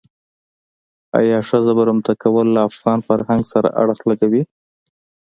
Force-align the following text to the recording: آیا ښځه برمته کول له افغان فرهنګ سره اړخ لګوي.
آیا 1.19 1.37
ښځه 1.49 1.71
برمته 1.79 2.13
کول 2.21 2.47
له 2.55 2.61
افغان 2.69 2.99
فرهنګ 3.07 3.43
سره 3.53 3.69
اړخ 3.81 3.99
لګوي. 4.09 4.43